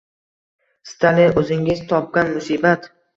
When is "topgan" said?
1.93-2.33